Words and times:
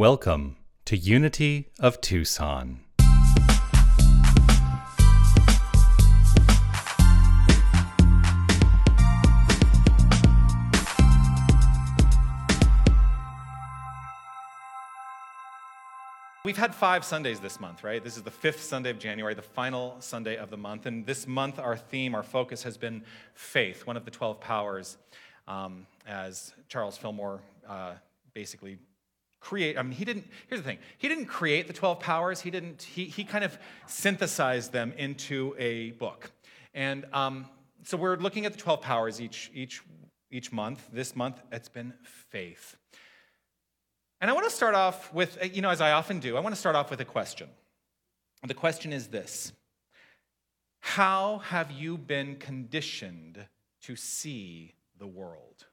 Welcome 0.00 0.56
to 0.86 0.96
Unity 0.96 1.68
of 1.78 2.00
Tucson. 2.00 2.80
We've 16.46 16.56
had 16.56 16.74
five 16.74 17.04
Sundays 17.04 17.38
this 17.40 17.60
month, 17.60 17.84
right? 17.84 18.02
This 18.02 18.16
is 18.16 18.22
the 18.22 18.30
fifth 18.30 18.62
Sunday 18.62 18.88
of 18.88 18.98
January, 18.98 19.34
the 19.34 19.42
final 19.42 19.96
Sunday 20.00 20.38
of 20.38 20.48
the 20.48 20.56
month. 20.56 20.86
And 20.86 21.04
this 21.04 21.26
month, 21.26 21.58
our 21.58 21.76
theme, 21.76 22.14
our 22.14 22.22
focus 22.22 22.62
has 22.62 22.78
been 22.78 23.02
faith, 23.34 23.86
one 23.86 23.98
of 23.98 24.06
the 24.06 24.10
12 24.10 24.40
powers, 24.40 24.96
um, 25.46 25.86
as 26.06 26.54
Charles 26.68 26.96
Fillmore 26.96 27.42
uh, 27.68 27.92
basically 28.32 28.78
create 29.40 29.78
i 29.78 29.82
mean 29.82 29.92
he 29.92 30.04
didn't 30.04 30.26
here's 30.48 30.60
the 30.60 30.66
thing. 30.66 30.78
He 30.98 31.08
didn't 31.08 31.26
create 31.26 31.66
the 31.66 31.72
12 31.72 31.98
powers. 32.00 32.40
He 32.40 32.50
didn't 32.50 32.82
he, 32.82 33.06
he 33.06 33.24
kind 33.24 33.44
of 33.44 33.58
synthesized 33.86 34.72
them 34.72 34.92
into 34.96 35.54
a 35.58 35.92
book. 35.92 36.30
And 36.74 37.06
um, 37.12 37.46
so 37.84 37.96
we're 37.96 38.16
looking 38.16 38.46
at 38.46 38.52
the 38.52 38.58
12 38.58 38.80
powers 38.80 39.20
each 39.20 39.50
each 39.54 39.82
each 40.30 40.52
month. 40.52 40.86
This 40.92 41.16
month 41.16 41.40
it's 41.50 41.68
been 41.68 41.94
faith. 42.02 42.76
And 44.20 44.30
i 44.30 44.34
want 44.34 44.44
to 44.44 44.54
start 44.54 44.74
off 44.74 45.12
with 45.12 45.38
you 45.54 45.62
know 45.62 45.70
as 45.70 45.80
i 45.80 45.92
often 45.92 46.20
do 46.20 46.36
i 46.36 46.40
want 46.40 46.54
to 46.54 46.60
start 46.60 46.76
off 46.76 46.90
with 46.90 47.00
a 47.00 47.06
question. 47.06 47.48
The 48.46 48.54
question 48.54 48.92
is 48.92 49.08
this. 49.08 49.52
How 50.80 51.38
have 51.38 51.70
you 51.70 51.98
been 51.98 52.36
conditioned 52.36 53.46
to 53.82 53.96
see 53.96 54.74
the 54.98 55.06
world 55.06 55.66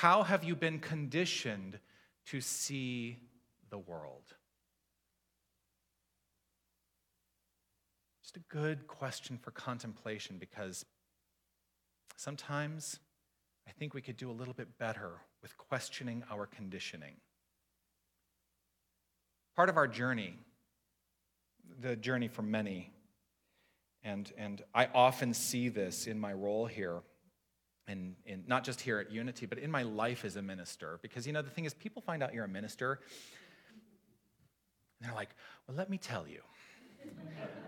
how 0.00 0.22
have 0.24 0.44
you 0.44 0.54
been 0.54 0.78
conditioned 0.78 1.78
to 2.26 2.38
see 2.42 3.16
the 3.70 3.78
world? 3.78 4.34
Just 8.22 8.36
a 8.36 8.40
good 8.54 8.86
question 8.86 9.38
for 9.38 9.52
contemplation 9.52 10.36
because 10.38 10.84
sometimes 12.16 13.00
I 13.66 13.70
think 13.70 13.94
we 13.94 14.02
could 14.02 14.18
do 14.18 14.30
a 14.30 14.32
little 14.32 14.52
bit 14.52 14.76
better 14.76 15.12
with 15.40 15.56
questioning 15.56 16.22
our 16.30 16.44
conditioning. 16.44 17.14
Part 19.54 19.70
of 19.70 19.78
our 19.78 19.88
journey, 19.88 20.34
the 21.80 21.96
journey 21.96 22.28
for 22.28 22.42
many, 22.42 22.92
and, 24.04 24.30
and 24.36 24.62
I 24.74 24.88
often 24.94 25.32
see 25.32 25.70
this 25.70 26.06
in 26.06 26.20
my 26.20 26.34
role 26.34 26.66
here 26.66 27.00
in, 27.88 28.16
in 28.24 28.44
not 28.46 28.64
just 28.64 28.80
here 28.80 28.98
at 28.98 29.10
Unity, 29.10 29.46
but 29.46 29.58
in 29.58 29.70
my 29.70 29.82
life 29.82 30.24
as 30.24 30.36
a 30.36 30.42
minister. 30.42 30.98
Because, 31.02 31.26
you 31.26 31.32
know, 31.32 31.42
the 31.42 31.50
thing 31.50 31.64
is, 31.64 31.74
people 31.74 32.02
find 32.02 32.22
out 32.22 32.34
you're 32.34 32.44
a 32.44 32.48
minister, 32.48 33.00
and 34.98 35.08
they're 35.08 35.14
like, 35.14 35.30
well, 35.66 35.76
let 35.76 35.90
me 35.90 35.98
tell 35.98 36.26
you 36.26 36.40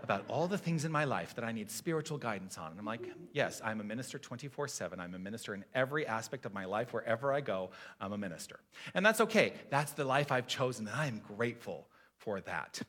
about 0.03 0.25
all 0.27 0.47
the 0.47 0.57
things 0.57 0.85
in 0.85 0.91
my 0.91 1.03
life 1.03 1.35
that 1.35 1.43
I 1.43 1.51
need 1.51 1.69
spiritual 1.69 2.17
guidance 2.17 2.57
on. 2.57 2.71
And 2.71 2.79
I'm 2.79 2.85
like, 2.85 3.07
yes, 3.31 3.61
I'm 3.63 3.79
a 3.79 3.83
minister 3.83 4.17
24 4.17 4.67
7. 4.67 4.99
I'm 4.99 5.13
a 5.13 5.19
minister 5.19 5.53
in 5.53 5.63
every 5.73 6.07
aspect 6.07 6.45
of 6.45 6.53
my 6.53 6.65
life. 6.65 6.93
Wherever 6.93 7.31
I 7.31 7.41
go, 7.41 7.69
I'm 8.01 8.11
a 8.11 8.17
minister. 8.17 8.59
And 8.93 9.05
that's 9.05 9.21
okay. 9.21 9.53
That's 9.69 9.91
the 9.93 10.05
life 10.05 10.31
I've 10.31 10.47
chosen, 10.47 10.87
and 10.87 10.95
I 10.95 11.07
am 11.07 11.21
grateful 11.37 11.87
for 12.17 12.41
that. 12.41 12.81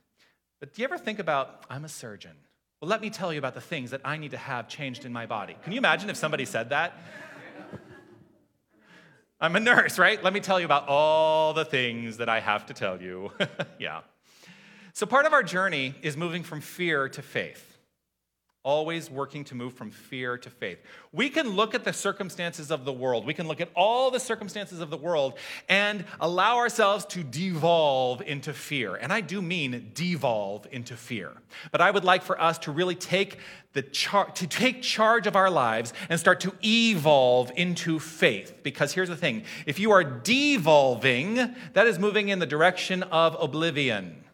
But 0.61 0.75
do 0.75 0.83
you 0.83 0.85
ever 0.87 0.99
think 0.99 1.19
about, 1.19 1.65
I'm 1.71 1.85
a 1.85 1.89
surgeon? 1.89 2.37
Well, 2.81 2.89
let 2.89 3.03
me 3.03 3.11
tell 3.11 3.31
you 3.31 3.39
about 3.39 3.53
the 3.53 3.61
things 3.61 3.91
that 3.91 4.01
I 4.07 4.17
need 4.17 4.31
to 4.31 4.39
have 4.39 4.67
changed 4.67 5.05
in 5.05 5.13
my 5.13 5.27
body. 5.27 5.55
Can 5.65 5.73
you 5.73 5.79
imagine 5.79 6.09
if 6.09 6.17
somebody 6.17 6.47
said 6.47 6.71
that? 6.71 6.95
I'm 9.39 9.55
a 9.55 9.61
nurse, 9.61 9.99
right? 9.99 10.23
Let 10.23 10.33
me 10.33 10.41
tell 10.41 10.59
you 10.59 10.65
about 10.65 10.89
all 10.89 11.53
the 11.53 11.67
things 11.67 12.17
that 12.17 12.31
I 12.31 12.41
have 12.41 12.65
to 12.67 12.75
tell 12.75 13.01
you. 13.01 13.33
yeah. 13.79 14.01
So, 14.95 15.05
part 15.05 15.27
of 15.27 15.35
our 15.35 15.43
journey 15.43 15.95
is 16.01 16.17
moving 16.17 16.43
from 16.43 16.63
fear 16.63 17.09
to 17.11 17.21
faith 17.21 17.79
always 18.63 19.11
working 19.11 19.43
to 19.43 19.55
move 19.55 19.73
from 19.73 19.91
fear 19.91 20.37
to 20.37 20.51
faith. 20.51 20.79
We 21.13 21.31
can 21.31 21.51
look 21.51 21.75
at 21.75 21.83
the 21.83 21.95
circumstances 21.95 22.71
of 22.71 22.85
the 22.85 22.93
world, 22.93 23.25
we 23.25 23.33
can 23.33 23.49
look 23.49 23.61
at 23.61 23.71
all 23.75 24.11
the 24.11 24.21
circumstances 24.21 24.81
of 24.81 24.91
the 24.91 24.99
world 24.99 25.39
and 25.69 26.05
allow 26.21 26.59
ourselves 26.59 27.07
to 27.07 27.23
devolve 27.23 28.21
into 28.23 28.53
fear. 28.53 28.97
And 28.97 29.13
I 29.13 29.23
do 29.23 29.41
mean 29.41 29.91
devolve 29.95 30.67
into 30.71 30.95
fear. 30.97 31.33
But 31.73 31.81
I 31.81 31.91
would 31.91 32.05
like 32.05 32.23
for 32.23 32.41
us 32.41 32.59
to 32.59 32.73
really 32.73 32.95
take 32.95 33.39
the 33.73 33.83
char- 33.83 34.31
to 34.33 34.47
take 34.47 34.83
charge 34.83 35.27
of 35.27 35.37
our 35.37 35.51
lives 35.51 35.93
and 36.09 36.19
start 36.19 36.41
to 36.41 36.53
evolve 36.65 37.53
into 37.57 37.99
faith 37.99 38.63
because 38.63 38.93
here's 38.93 39.09
the 39.09 39.17
thing 39.17 39.45
if 39.65 39.79
you 39.79 39.93
are 39.93 40.03
devolving 40.03 41.37
that 41.73 41.87
is 41.87 41.99
moving 41.99 42.31
in 42.31 42.41
the 42.41 42.47
direction 42.47 43.05
of 43.05 43.37
oblivion 43.41 44.25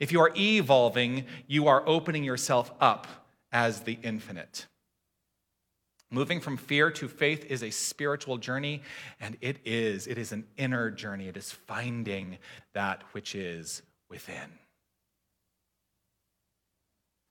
if 0.00 0.12
you 0.12 0.20
are 0.20 0.32
evolving 0.36 1.24
you 1.46 1.66
are 1.66 1.82
opening 1.86 2.24
yourself 2.24 2.70
up 2.78 3.21
as 3.52 3.80
the 3.80 3.98
infinite. 4.02 4.66
Moving 6.10 6.40
from 6.40 6.56
fear 6.58 6.90
to 6.90 7.08
faith 7.08 7.46
is 7.46 7.62
a 7.62 7.70
spiritual 7.70 8.36
journey, 8.36 8.82
and 9.18 9.36
it 9.40 9.58
is. 9.64 10.06
It 10.06 10.18
is 10.18 10.32
an 10.32 10.44
inner 10.58 10.90
journey. 10.90 11.28
It 11.28 11.38
is 11.38 11.50
finding 11.50 12.38
that 12.74 13.02
which 13.12 13.34
is 13.34 13.82
within. 14.10 14.58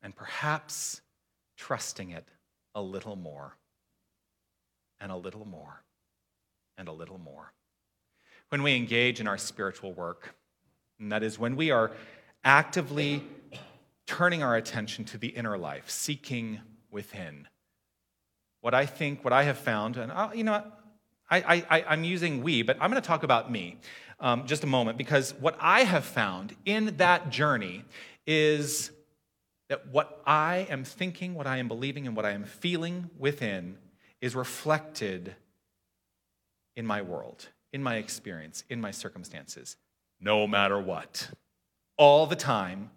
And 0.01 0.15
perhaps 0.15 1.01
trusting 1.57 2.09
it 2.09 2.27
a 2.73 2.81
little 2.81 3.15
more, 3.15 3.55
and 4.99 5.11
a 5.11 5.15
little 5.15 5.45
more, 5.45 5.83
and 6.75 6.87
a 6.87 6.91
little 6.91 7.19
more. 7.19 7.53
When 8.49 8.63
we 8.63 8.75
engage 8.75 9.19
in 9.19 9.27
our 9.27 9.37
spiritual 9.37 9.93
work, 9.93 10.33
and 10.99 11.11
that 11.11 11.21
is 11.21 11.37
when 11.37 11.55
we 11.55 11.69
are 11.69 11.91
actively 12.43 13.23
turning 14.07 14.43
our 14.43 14.55
attention 14.55 15.05
to 15.05 15.17
the 15.17 15.29
inner 15.29 15.57
life, 15.57 15.89
seeking 15.89 16.59
within. 16.89 17.47
What 18.61 18.73
I 18.73 18.85
think, 18.85 19.23
what 19.23 19.33
I 19.33 19.43
have 19.43 19.57
found, 19.57 19.97
and 19.97 20.11
I'll, 20.11 20.35
you 20.35 20.43
know, 20.43 20.63
I, 21.29 21.63
I, 21.69 21.85
I'm 21.87 22.03
using 22.03 22.43
we, 22.43 22.61
but 22.61 22.77
I'm 22.81 22.91
going 22.91 23.01
to 23.01 23.07
talk 23.07 23.23
about 23.23 23.49
me 23.49 23.77
um, 24.19 24.45
just 24.45 24.63
a 24.63 24.67
moment 24.67 24.97
because 24.97 25.33
what 25.39 25.55
I 25.59 25.83
have 25.83 26.03
found 26.03 26.55
in 26.65 26.97
that 26.97 27.29
journey 27.29 27.85
is 28.27 28.91
that 29.69 29.87
what 29.87 30.21
I 30.27 30.67
am 30.69 30.83
thinking, 30.83 31.33
what 31.33 31.47
I 31.47 31.57
am 31.57 31.69
believing, 31.69 32.05
and 32.05 32.15
what 32.15 32.25
I 32.25 32.31
am 32.31 32.43
feeling 32.43 33.09
within 33.17 33.77
is 34.19 34.35
reflected 34.35 35.35
in 36.75 36.85
my 36.85 37.01
world, 37.01 37.47
in 37.71 37.81
my 37.81 37.95
experience, 37.95 38.63
in 38.69 38.81
my 38.81 38.91
circumstances, 38.91 39.77
no 40.19 40.45
matter 40.45 40.79
what. 40.79 41.29
All 41.97 42.27
the 42.27 42.35
time, 42.35 42.91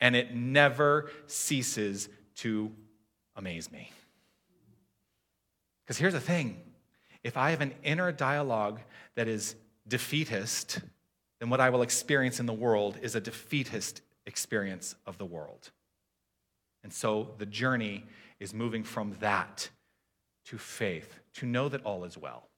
and 0.00 0.14
it 0.14 0.34
never 0.34 1.10
ceases 1.26 2.08
to 2.36 2.72
amaze 3.36 3.70
me. 3.70 3.90
Because 5.84 5.98
here's 5.98 6.12
the 6.12 6.20
thing 6.20 6.60
if 7.22 7.36
I 7.36 7.50
have 7.50 7.60
an 7.60 7.74
inner 7.82 8.12
dialogue 8.12 8.80
that 9.14 9.28
is 9.28 9.56
defeatist, 9.88 10.80
then 11.40 11.50
what 11.50 11.60
I 11.60 11.70
will 11.70 11.82
experience 11.82 12.40
in 12.40 12.46
the 12.46 12.52
world 12.52 12.98
is 13.02 13.14
a 13.14 13.20
defeatist 13.20 14.02
experience 14.26 14.94
of 15.06 15.18
the 15.18 15.24
world. 15.24 15.70
And 16.82 16.92
so 16.92 17.30
the 17.38 17.46
journey 17.46 18.04
is 18.40 18.52
moving 18.52 18.84
from 18.84 19.16
that 19.20 19.70
to 20.46 20.58
faith, 20.58 21.20
to 21.34 21.46
know 21.46 21.68
that 21.68 21.82
all 21.82 22.04
is 22.04 22.18
well. 22.18 22.48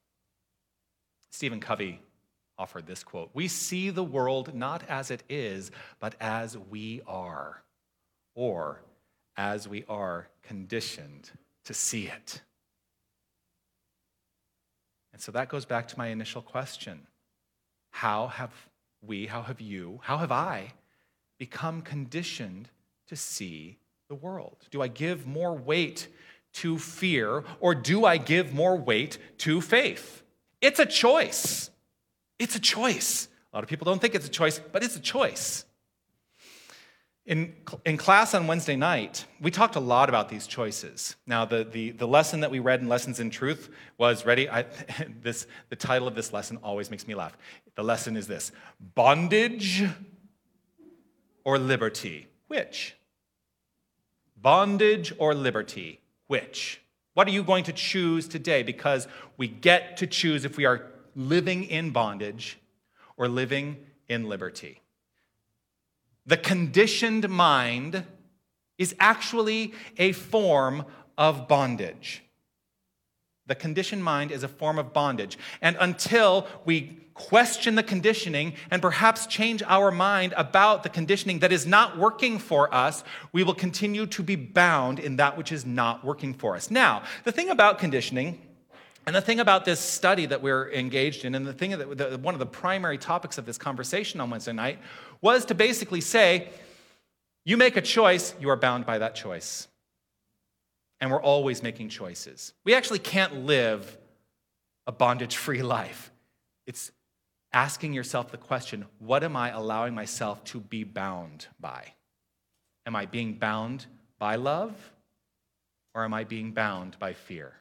Stephen 1.30 1.60
Covey 1.60 2.00
offered 2.59 2.87
this 2.87 3.05
quote 3.05 3.31
We 3.34 3.49
see 3.49 3.91
the 3.91 4.05
world 4.05 4.55
not 4.55 4.83
as 4.89 5.11
it 5.11 5.22
is, 5.28 5.71
but 6.00 6.15
as 6.21 6.56
we 6.56 7.03
are, 7.06 7.62
or 8.34 8.83
as 9.37 9.69
we 9.69 9.84
are 9.89 10.28
conditioned 10.43 11.31
to 11.65 11.75
see 11.75 12.06
it. 12.06 12.41
And 15.12 15.21
so 15.22 15.33
that 15.33 15.49
goes 15.49 15.65
back 15.65 15.89
to 15.89 15.99
my 15.99 16.09
initial 16.09 16.43
question 16.43 17.06
How 17.91 18.28
have 18.28 18.53
we, 19.03 19.27
how 19.27 19.42
have 19.42 19.60
you, 19.60 20.01
how 20.03 20.19
have 20.19 20.33
I 20.33 20.72
become 21.39 21.83
conditioned 21.83 22.69
to 23.09 23.16
see 23.16 23.78
the 24.09 24.15
world? 24.15 24.57
Do 24.71 24.83
I 24.83 24.89
give 24.89 25.27
more 25.27 25.54
weight 25.54 26.09
to 26.54 26.78
fear, 26.78 27.45
or 27.60 27.75
do 27.75 28.07
I 28.07 28.16
give 28.16 28.54
more 28.54 28.77
weight 28.77 29.19
to 29.39 29.60
faith? 29.60 30.22
It's 30.60 30.80
a 30.80 30.86
choice. 30.86 31.71
It's 32.38 32.56
a 32.56 32.60
choice. 32.60 33.28
A 33.53 33.56
lot 33.56 33.65
of 33.65 33.71
people 33.71 33.84
don't 33.84 34.00
think 34.00 34.15
it's 34.15 34.27
a 34.27 34.30
choice, 34.30 34.59
but 34.59 34.83
it's 34.83 34.97
a 34.97 35.00
choice. 35.00 35.65
In, 37.27 37.54
in 37.84 37.97
class 37.97 38.34
on 38.34 38.47
Wednesday 38.47 38.77
night, 38.77 39.27
we 39.41 39.50
talked 39.50 39.74
a 39.74 39.80
lot 39.80 40.09
about 40.09 40.28
these 40.28 40.47
choices. 40.47 41.16
Now, 41.27 41.44
the, 41.44 41.65
the, 41.65 41.91
the 41.91 42.06
lesson 42.06 42.41
that 42.41 42.53
we 42.53 42.60
read 42.60 42.80
in 42.80 42.88
Lessons 42.88 43.18
in 43.18 43.30
Truth 43.30 43.68
was 43.98 44.24
ready. 44.24 44.48
I, 44.48 44.66
this, 45.22 45.48
the 45.68 45.74
title 45.74 46.06
of 46.06 46.15
this 46.15 46.33
lesson 46.33 46.59
always 46.62 46.88
makes 46.88 47.09
me 47.09 47.16
laugh. 47.16 47.36
The 47.74 47.83
lesson 47.83 48.16
is 48.16 48.28
this 48.28 48.53
Bondage 48.94 49.84
or 51.44 51.59
liberty? 51.59 52.28
Which? 52.47 52.97
Bondage 54.36 55.12
or 55.18 55.34
liberty? 55.34 56.00
Which? 56.28 56.80
What 57.15 57.27
are 57.27 57.32
you 57.32 57.42
going 57.42 57.65
to 57.65 57.72
choose 57.72 58.28
today? 58.28 58.62
Because 58.62 59.09
we 59.36 59.48
get 59.48 59.97
to 59.97 60.06
choose 60.06 60.44
if 60.44 60.56
we 60.56 60.65
are 60.65 60.92
living 61.16 61.65
in 61.65 61.91
bondage 61.91 62.59
or 63.16 63.27
living 63.27 63.78
in 64.09 64.28
liberty. 64.28 64.80
The 66.27 66.36
conditioned 66.36 67.28
mind 67.28 68.04
is 68.78 68.95
actually 69.01 69.72
a 69.97 70.13
form 70.13 70.84
of 71.16 71.48
bondage. 71.48 72.22
The 73.47 73.54
conditioned 73.54 74.04
mind 74.04 74.33
is 74.33 74.42
a 74.42 74.48
form 74.48 74.78
of 74.78 74.92
bondage. 74.92 75.39
And 75.63 75.77
until 75.80 76.47
we 76.65 76.98
question 77.15 77.77
the 77.77 77.83
conditioning 77.83 78.53
and 78.71 78.83
perhaps 78.83 79.27
change 79.27 79.63
our 79.63 79.91
mind 79.91 80.34
about 80.36 80.83
the 80.83 80.89
conditioning 80.89 81.39
that 81.39 81.53
is 81.53 81.65
not 81.65 81.97
working 81.97 82.39
for 82.39 82.72
us, 82.74 83.03
we 83.33 83.42
will 83.42 83.54
continue 83.54 84.04
to 84.07 84.22
be 84.22 84.36
bound 84.36 84.98
in 84.98 85.16
that 85.16 85.39
which 85.39 85.51
is 85.51 85.65
not 85.65 86.04
working 86.04 86.34
for 86.34 86.54
us. 86.54 86.71
Now, 86.71 87.04
the 87.24 87.33
thing 87.33 87.48
about 87.48 87.78
conditioning 87.78 88.39
and 89.06 89.14
the 89.14 89.20
thing 89.20 89.38
about 89.38 89.64
this 89.64 89.78
study 89.78 90.26
that 90.26 90.42
we're 90.42 90.70
engaged 90.72 91.24
in, 91.24 91.36
and 91.36 91.47
the 91.47 91.53
thing 91.53 91.70
that 91.70 91.97
the, 91.97 92.18
one 92.18 92.34
of 92.34 92.41
the 92.41 92.47
primary 92.47 92.98
topics 92.98 93.38
of 93.38 93.47
this 93.47 93.56
conversation 93.56 94.20
on 94.20 94.30
Wednesday 94.30 94.53
night 94.53 94.80
was 95.20 95.44
to 95.44 95.54
basically 95.54 96.00
say, 96.00 96.48
you 97.44 97.56
make 97.56 97.76
a 97.76 97.80
choice, 97.80 98.34
you 98.41 98.50
are 98.50 98.56
bound 98.56 98.84
by 98.84 98.98
that 98.98 99.14
choice. 99.14 99.68
And 101.00 101.10
we're 101.10 101.22
always 101.22 101.62
making 101.62 101.91
choices. 101.91 102.53
We 102.64 102.74
actually 102.74 102.98
can't 102.98 103.44
live 103.44 103.97
a 104.88 104.92
bondage 104.92 105.36
free 105.36 105.62
life. 105.76 106.10
It's 106.66 106.91
asking 107.53 107.92
yourself 107.92 108.32
the 108.32 108.36
question 108.36 108.86
what 108.98 109.22
am 109.22 109.36
I 109.36 109.50
allowing 109.50 109.94
myself 109.94 110.42
to 110.44 110.58
be 110.58 110.82
bound 110.82 111.47
by? 111.60 111.92
Am 112.84 112.97
I 112.97 113.06
being 113.06 113.34
bound 113.34 113.86
by 114.18 114.34
love 114.34 114.74
or 115.94 116.04
am 116.04 116.12
I 116.12 116.24
being 116.24 116.50
bound 116.50 116.98
by 116.98 117.12
fear? 117.12 117.53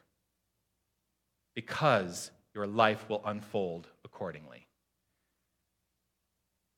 Because 1.56 2.30
your 2.54 2.66
life 2.66 3.08
will 3.08 3.22
unfold 3.24 3.88
accordingly. 4.04 4.68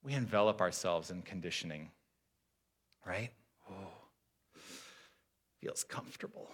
We 0.02 0.14
envelop 0.14 0.62
ourselves 0.62 1.10
in 1.10 1.20
conditioning, 1.20 1.90
right? 3.04 3.30
Oh, 3.68 3.90
feels 5.60 5.84
comfortable. 5.84 6.48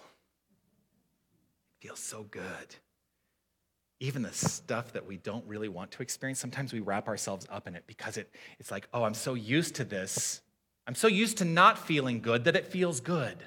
Feels 1.79 1.99
so 1.99 2.23
good. 2.23 2.75
Even 3.99 4.23
the 4.23 4.33
stuff 4.33 4.91
that 4.93 5.05
we 5.05 5.17
don't 5.17 5.45
really 5.45 5.69
want 5.69 5.91
to 5.91 6.01
experience, 6.01 6.39
sometimes 6.39 6.73
we 6.73 6.79
wrap 6.79 7.07
ourselves 7.07 7.47
up 7.49 7.67
in 7.67 7.75
it 7.75 7.83
because 7.85 8.17
it, 8.17 8.33
it's 8.59 8.71
like, 8.71 8.89
oh, 8.91 9.03
I'm 9.03 9.13
so 9.13 9.35
used 9.35 9.75
to 9.75 9.85
this. 9.85 10.41
I'm 10.87 10.95
so 10.95 11.07
used 11.07 11.37
to 11.37 11.45
not 11.45 11.77
feeling 11.77 12.21
good 12.21 12.45
that 12.45 12.55
it 12.55 12.65
feels 12.65 12.99
good. 12.99 13.37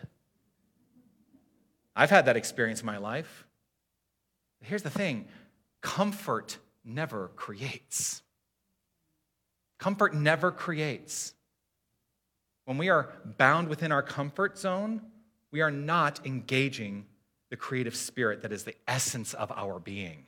I've 1.96 2.10
had 2.10 2.26
that 2.26 2.36
experience 2.36 2.80
in 2.80 2.86
my 2.86 2.98
life. 2.98 3.47
Here's 4.60 4.82
the 4.82 4.90
thing 4.90 5.26
comfort 5.80 6.58
never 6.84 7.28
creates. 7.36 8.22
Comfort 9.78 10.14
never 10.14 10.50
creates. 10.50 11.34
When 12.64 12.78
we 12.78 12.88
are 12.88 13.12
bound 13.38 13.68
within 13.68 13.92
our 13.92 14.02
comfort 14.02 14.58
zone, 14.58 15.00
we 15.50 15.60
are 15.60 15.70
not 15.70 16.26
engaging 16.26 17.06
the 17.50 17.56
creative 17.56 17.96
spirit 17.96 18.42
that 18.42 18.52
is 18.52 18.64
the 18.64 18.74
essence 18.86 19.32
of 19.34 19.50
our 19.52 19.78
being. 19.78 20.26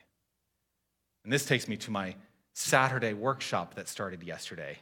And 1.25 1.33
this 1.33 1.45
takes 1.45 1.69
me 1.69 1.77
to 1.79 1.91
my 1.91 2.15
Saturday 2.55 3.13
workshop 3.13 3.75
that 3.75 3.89
started 3.89 4.23
yesterday. 4.23 4.79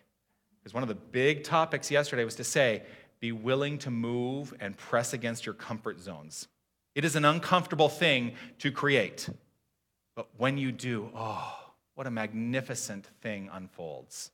Because 0.58 0.72
one 0.72 0.82
of 0.82 0.88
the 0.88 0.94
big 0.94 1.44
topics 1.44 1.90
yesterday 1.90 2.24
was 2.24 2.36
to 2.36 2.44
say, 2.44 2.82
be 3.20 3.32
willing 3.32 3.78
to 3.78 3.90
move 3.90 4.54
and 4.60 4.76
press 4.76 5.12
against 5.12 5.44
your 5.44 5.54
comfort 5.54 6.00
zones. 6.00 6.46
It 6.94 7.04
is 7.04 7.16
an 7.16 7.24
uncomfortable 7.24 7.88
thing 7.88 8.32
to 8.58 8.70
create. 8.70 9.28
But 10.16 10.28
when 10.36 10.58
you 10.58 10.72
do, 10.72 11.10
oh, 11.14 11.54
what 11.94 12.06
a 12.06 12.10
magnificent 12.10 13.06
thing 13.22 13.50
unfolds. 13.52 14.30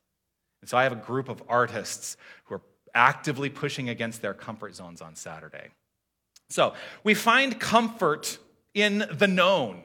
And 0.61 0.69
so 0.69 0.77
I 0.77 0.83
have 0.83 0.91
a 0.91 0.95
group 0.95 1.29
of 1.29 1.43
artists 1.47 2.17
who 2.45 2.55
are 2.55 2.61
actively 2.93 3.49
pushing 3.49 3.89
against 3.89 4.21
their 4.21 4.33
comfort 4.33 4.75
zones 4.75 5.01
on 5.01 5.15
Saturday. 5.15 5.69
So 6.49 6.73
we 7.03 7.13
find 7.13 7.59
comfort 7.59 8.37
in 8.73 9.05
the 9.11 9.27
known 9.27 9.83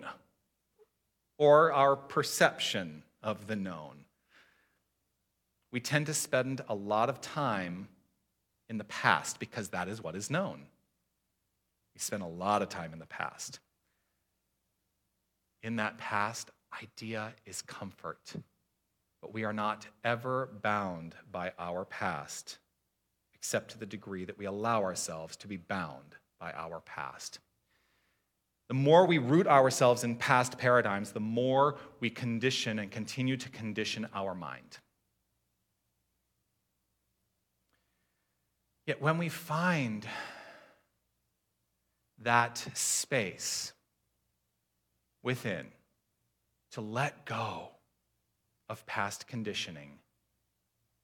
or 1.39 1.73
our 1.73 1.97
perception 1.97 3.03
of 3.23 3.47
the 3.47 3.57
known. 3.57 4.05
We 5.73 5.81
tend 5.81 6.07
to 6.07 6.15
spend 6.15 6.63
a 6.69 6.75
lot 6.75 7.09
of 7.09 7.21
time 7.21 7.89
in 8.69 8.79
the 8.79 8.85
past 8.85 9.39
because 9.39 9.71
that 9.71 9.89
is 9.89 10.03
what 10.03 10.15
is 10.15 10.31
known. 10.31 10.67
We 12.01 12.03
spend 12.03 12.23
a 12.23 12.27
lot 12.27 12.63
of 12.63 12.71
time 12.71 12.95
in 12.95 12.99
the 12.99 13.07
past 13.07 13.61
in 15.63 15.77
that 15.77 15.99
past 15.99 16.51
idea 16.83 17.35
is 17.47 17.63
comfort. 17.63 18.35
But 19.21 19.35
we 19.35 19.45
are 19.45 19.53
not 19.53 19.87
ever 20.05 20.49
bound 20.63 21.15
by 21.31 21.53
our 21.59 21.85
past, 21.85 22.59
except 23.35 23.73
to 23.73 23.79
the 23.79 23.87
degree 23.87 24.25
that 24.25 24.39
we 24.39 24.47
allow 24.47 24.83
ourselves 24.83 25.37
to 25.39 25.49
be 25.49 25.59
bound 25.59 26.17
by 26.41 26.53
our 26.53 26.81
past. 26.81 27.39
The 28.69 28.75
more 28.75 29.05
we 29.05 29.19
root 29.19 29.47
ourselves 29.47 30.05
in 30.05 30.17
past 30.17 30.57
paradigms, 30.57 31.13
the 31.13 31.21
more 31.21 31.77
we 31.99 32.09
condition 32.09 32.79
and 32.79 32.91
continue 32.91 33.37
to 33.37 33.49
condition 33.51 34.09
our 34.15 34.35
mind. 34.35 34.79
Yet 38.87 39.03
when 39.03 39.19
we 39.19 39.29
find 39.29 40.07
that 42.21 42.65
space, 42.75 43.73
within 45.23 45.67
to 46.73 46.81
let 46.81 47.25
go 47.25 47.69
of 48.69 48.87
past 48.87 49.27
conditioning, 49.27 49.99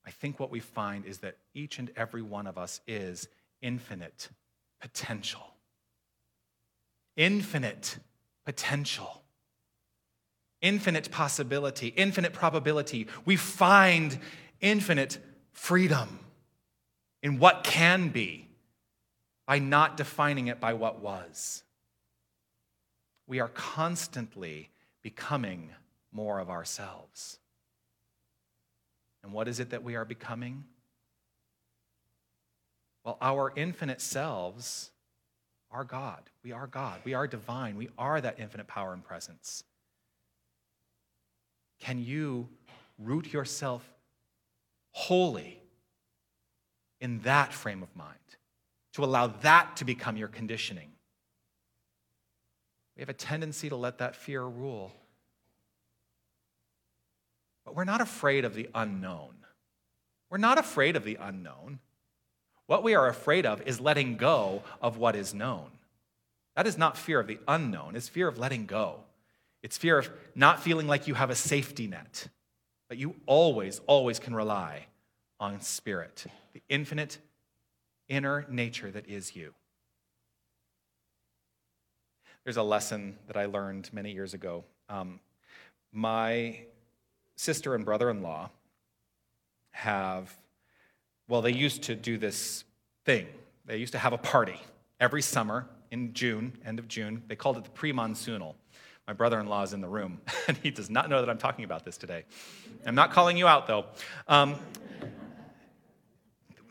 I 0.06 0.10
think 0.10 0.38
what 0.38 0.50
we 0.50 0.60
find 0.60 1.04
is 1.04 1.18
that 1.18 1.36
each 1.54 1.78
and 1.78 1.90
every 1.96 2.22
one 2.22 2.46
of 2.46 2.56
us 2.56 2.80
is 2.86 3.28
infinite 3.60 4.28
potential. 4.80 5.54
Infinite 7.16 7.98
potential. 8.44 9.22
Infinite 10.62 11.10
possibility, 11.10 11.88
infinite 11.88 12.32
probability. 12.32 13.08
We 13.24 13.36
find 13.36 14.18
infinite 14.60 15.18
freedom 15.52 16.20
in 17.22 17.38
what 17.38 17.64
can 17.64 18.08
be 18.08 18.45
by 19.46 19.58
not 19.58 19.96
defining 19.96 20.48
it 20.48 20.60
by 20.60 20.74
what 20.74 21.00
was 21.00 21.62
we 23.26 23.40
are 23.40 23.48
constantly 23.48 24.70
becoming 25.02 25.70
more 26.12 26.38
of 26.38 26.48
ourselves. 26.48 27.38
And 29.22 29.32
what 29.32 29.48
is 29.48 29.58
it 29.58 29.70
that 29.70 29.82
we 29.82 29.96
are 29.96 30.04
becoming? 30.04 30.64
Well, 33.04 33.18
our 33.20 33.52
infinite 33.56 34.00
selves 34.00 34.90
are 35.70 35.84
God. 35.84 36.22
We 36.44 36.52
are 36.52 36.66
God. 36.66 37.00
We 37.04 37.14
are 37.14 37.26
divine. 37.26 37.76
We 37.76 37.88
are 37.98 38.20
that 38.20 38.38
infinite 38.38 38.68
power 38.68 38.92
and 38.92 39.04
presence. 39.04 39.64
Can 41.80 41.98
you 41.98 42.48
root 42.98 43.32
yourself 43.32 43.84
wholly 44.92 45.60
in 47.00 47.20
that 47.20 47.52
frame 47.52 47.82
of 47.82 47.94
mind 47.94 48.16
to 48.96 49.04
allow 49.04 49.26
that 49.26 49.76
to 49.76 49.84
become 49.84 50.16
your 50.16 50.28
conditioning? 50.28 50.88
We 52.96 53.02
have 53.02 53.10
a 53.10 53.14
tendency 53.14 53.68
to 53.68 53.76
let 53.76 53.98
that 53.98 54.16
fear 54.16 54.42
rule. 54.42 54.90
But 57.66 57.74
we're 57.74 57.84
not 57.84 58.00
afraid 58.00 58.46
of 58.46 58.54
the 58.54 58.70
unknown. 58.74 59.34
We're 60.30 60.38
not 60.38 60.56
afraid 60.56 60.96
of 60.96 61.04
the 61.04 61.18
unknown. 61.20 61.80
What 62.68 62.82
we 62.82 62.94
are 62.94 63.06
afraid 63.06 63.44
of 63.44 63.60
is 63.66 63.80
letting 63.80 64.16
go 64.16 64.62
of 64.80 64.96
what 64.96 65.14
is 65.14 65.34
known. 65.34 65.72
That 66.56 66.66
is 66.66 66.78
not 66.78 66.96
fear 66.96 67.20
of 67.20 67.26
the 67.26 67.38
unknown, 67.46 67.96
it's 67.96 68.08
fear 68.08 68.28
of 68.28 68.38
letting 68.38 68.64
go. 68.64 69.00
It's 69.62 69.76
fear 69.76 69.98
of 69.98 70.10
not 70.34 70.62
feeling 70.62 70.86
like 70.86 71.06
you 71.06 71.12
have 71.14 71.28
a 71.28 71.34
safety 71.34 71.86
net, 71.86 72.28
but 72.88 72.96
you 72.96 73.16
always, 73.26 73.82
always 73.86 74.18
can 74.18 74.34
rely 74.34 74.86
on 75.38 75.60
spirit, 75.60 76.24
the 76.54 76.62
infinite 76.70 77.18
inner 78.08 78.46
nature 78.48 78.90
that 78.90 79.08
is 79.08 79.34
you. 79.34 79.54
There's 82.44 82.56
a 82.56 82.62
lesson 82.62 83.16
that 83.26 83.36
I 83.36 83.46
learned 83.46 83.90
many 83.92 84.12
years 84.12 84.32
ago. 84.32 84.64
Um, 84.88 85.18
my 85.92 86.60
sister 87.34 87.74
and 87.74 87.84
brother 87.84 88.08
in 88.08 88.22
law 88.22 88.50
have, 89.72 90.32
well, 91.28 91.42
they 91.42 91.52
used 91.52 91.82
to 91.84 91.96
do 91.96 92.18
this 92.18 92.64
thing. 93.04 93.26
They 93.64 93.78
used 93.78 93.92
to 93.92 93.98
have 93.98 94.12
a 94.12 94.18
party 94.18 94.60
every 95.00 95.22
summer 95.22 95.66
in 95.90 96.12
June, 96.12 96.52
end 96.64 96.78
of 96.78 96.88
June. 96.88 97.22
They 97.26 97.36
called 97.36 97.56
it 97.56 97.64
the 97.64 97.70
pre 97.70 97.92
monsoonal. 97.92 98.54
My 99.06 99.12
brother 99.12 99.38
in 99.38 99.46
law 99.46 99.62
is 99.62 99.72
in 99.72 99.80
the 99.80 99.88
room, 99.88 100.20
and 100.48 100.56
he 100.58 100.70
does 100.70 100.90
not 100.90 101.08
know 101.08 101.20
that 101.20 101.30
I'm 101.30 101.38
talking 101.38 101.64
about 101.64 101.84
this 101.84 101.96
today. 101.96 102.24
I'm 102.84 102.94
not 102.94 103.10
calling 103.10 103.36
you 103.36 103.46
out, 103.46 103.66
though. 103.66 103.86
Um, 104.28 104.56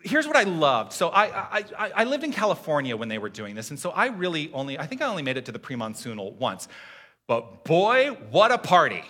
here's 0.06 0.28
what 0.28 0.36
I 0.36 0.44
loved. 0.44 0.94
So 0.94 1.10
I, 1.10 1.60
I, 1.60 1.92
I 1.96 2.04
lived 2.04 2.24
in 2.24 2.32
California 2.32 2.96
when 2.96 3.10
they 3.10 3.18
were 3.18 3.30
doing 3.30 3.56
this, 3.56 3.72
and 3.72 3.80
so 3.80 3.90
I 3.90 4.08
really 4.08 4.52
only, 4.54 4.80
I 4.80 4.86
think 4.86 5.02
I 5.02 5.08
only 5.08 5.24
made 5.24 5.38
it 5.38 5.46
to 5.46 5.52
the 5.52 5.60
pre-monsoonal 5.60 6.34
once. 6.34 6.68
But 7.28 7.64
boy, 7.64 8.18
what 8.30 8.52
a 8.52 8.58
party. 8.58 9.04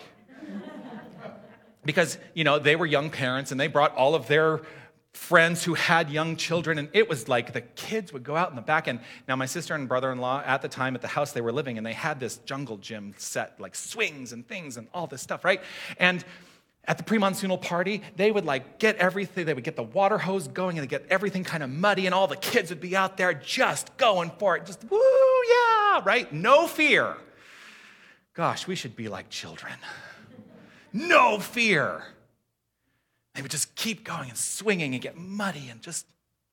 because, 1.83 2.17
you 2.33 2.43
know, 2.43 2.59
they 2.59 2.75
were 2.75 2.85
young 2.85 3.09
parents 3.09 3.51
and 3.51 3.59
they 3.59 3.67
brought 3.67 3.93
all 3.95 4.15
of 4.15 4.27
their 4.27 4.61
friends 5.13 5.63
who 5.63 5.73
had 5.73 6.09
young 6.09 6.35
children, 6.35 6.77
and 6.77 6.89
it 6.93 7.07
was 7.09 7.27
like 7.27 7.53
the 7.53 7.61
kids 7.61 8.11
would 8.13 8.23
go 8.23 8.35
out 8.35 8.49
in 8.49 8.55
the 8.55 8.61
back. 8.61 8.87
And 8.87 8.99
now, 9.27 9.35
my 9.35 9.45
sister 9.45 9.73
and 9.73 9.87
brother 9.87 10.11
in 10.11 10.19
law 10.19 10.41
at 10.45 10.61
the 10.61 10.67
time 10.67 10.95
at 10.95 11.01
the 11.01 11.07
house 11.07 11.31
they 11.31 11.41
were 11.41 11.53
living, 11.53 11.77
and 11.77 11.85
they 11.85 11.93
had 11.93 12.19
this 12.19 12.37
jungle 12.39 12.77
gym 12.77 13.13
set, 13.17 13.59
like 13.59 13.75
swings 13.75 14.33
and 14.33 14.47
things 14.47 14.77
and 14.77 14.87
all 14.93 15.07
this 15.07 15.21
stuff, 15.21 15.45
right? 15.45 15.61
And 15.99 16.23
at 16.87 16.97
the 16.97 17.03
pre-monsoonal 17.03 17.61
party, 17.61 18.01
they 18.15 18.31
would 18.31 18.45
like 18.45 18.79
get 18.79 18.95
everything, 18.97 19.45
they 19.45 19.53
would 19.53 19.63
get 19.63 19.75
the 19.75 19.83
water 19.83 20.17
hose 20.17 20.47
going 20.47 20.77
and 20.77 20.83
they 20.83 20.89
get 20.89 21.05
everything 21.09 21.43
kind 21.43 21.63
of 21.63 21.69
muddy, 21.69 22.05
and 22.05 22.13
all 22.13 22.27
the 22.27 22.35
kids 22.35 22.69
would 22.69 22.81
be 22.81 22.95
out 22.95 23.17
there 23.17 23.33
just 23.33 23.95
going 23.97 24.31
for 24.37 24.55
it, 24.55 24.65
just 24.65 24.83
woo, 24.89 24.99
yeah, 24.99 26.01
right? 26.05 26.31
No 26.31 26.67
fear. 26.67 27.17
Gosh, 28.33 28.67
we 28.67 28.75
should 28.75 28.95
be 28.95 29.07
like 29.07 29.29
children. 29.29 29.73
No 30.93 31.39
fear. 31.39 32.03
They 33.33 33.41
would 33.41 33.51
just 33.51 33.75
keep 33.75 34.03
going 34.03 34.29
and 34.29 34.37
swinging 34.37 34.93
and 34.93 35.01
get 35.01 35.17
muddy 35.17 35.69
and 35.69 35.81
just 35.81 36.05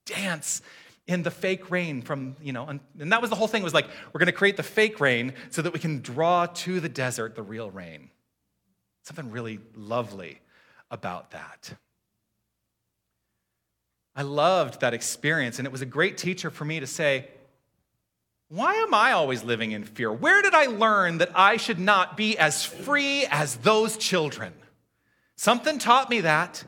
dance 0.06 0.62
in 1.06 1.22
the 1.22 1.30
fake 1.30 1.70
rain 1.70 2.00
from, 2.02 2.36
you 2.40 2.52
know, 2.52 2.66
and, 2.66 2.80
and 2.98 3.12
that 3.12 3.20
was 3.20 3.30
the 3.30 3.36
whole 3.36 3.48
thing 3.48 3.62
was 3.62 3.74
like, 3.74 3.88
we're 4.12 4.24
to 4.24 4.32
create 4.32 4.56
the 4.56 4.62
fake 4.62 5.00
rain 5.00 5.32
so 5.50 5.62
that 5.62 5.72
we 5.72 5.78
can 5.78 6.00
draw 6.00 6.46
to 6.46 6.80
the 6.80 6.88
desert 6.88 7.34
the 7.34 7.42
real 7.42 7.70
rain. 7.70 8.10
Something 9.02 9.30
really 9.30 9.58
lovely 9.74 10.40
about 10.90 11.32
that. 11.32 11.74
I 14.14 14.22
loved 14.22 14.80
that 14.80 14.94
experience, 14.94 15.58
and 15.58 15.66
it 15.66 15.72
was 15.72 15.82
a 15.82 15.86
great 15.86 16.18
teacher 16.18 16.50
for 16.50 16.64
me 16.64 16.80
to 16.80 16.86
say, 16.86 17.28
why 18.48 18.74
am 18.74 18.92
I 18.92 19.12
always 19.12 19.42
living 19.42 19.72
in 19.72 19.84
fear? 19.84 20.12
Where 20.12 20.42
did 20.42 20.54
I 20.54 20.66
learn 20.66 21.18
that 21.18 21.30
I 21.34 21.56
should 21.56 21.78
not 21.78 22.18
be 22.18 22.36
as 22.36 22.64
free 22.64 23.24
as 23.30 23.56
those 23.56 23.96
children? 23.96 24.52
Something 25.36 25.78
taught 25.78 26.10
me 26.10 26.20
that, 26.20 26.62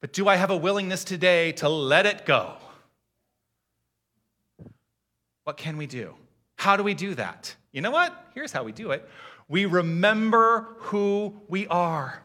but 0.00 0.12
do 0.12 0.28
I 0.28 0.36
have 0.36 0.50
a 0.50 0.56
willingness 0.56 1.02
today 1.02 1.50
to 1.52 1.68
let 1.68 2.06
it 2.06 2.26
go? 2.26 2.52
What 5.42 5.56
can 5.56 5.76
we 5.76 5.88
do? 5.88 6.14
How 6.54 6.76
do 6.76 6.84
we 6.84 6.94
do 6.94 7.14
that? 7.16 7.56
You 7.72 7.80
know 7.80 7.90
what? 7.90 8.14
Here's 8.34 8.52
how 8.52 8.62
we 8.62 8.72
do 8.72 8.92
it 8.92 9.08
we 9.48 9.64
remember 9.64 10.76
who 10.78 11.34
we 11.48 11.66
are. 11.68 12.22